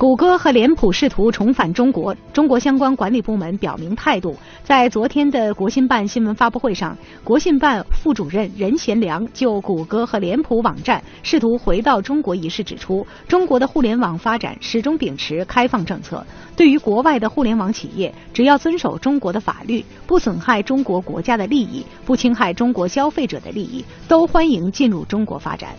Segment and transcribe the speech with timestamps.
[0.00, 4.34] 谷歌和脸谱试图重返中国中国相关管理部门表明态度
[4.64, 16.24] 在昨天的国新办新闻发布会上国信办副主任任贤良就谷歌和脸谱网站试图回到中国一事指出中国的互联网发展始终秉持开放政策
[16.56, 25.74] 对于国外的互联网企业只要遵守中国的法律不损害中国国家的利益不侵害中国消费者的利益都欢迎进入中国发展。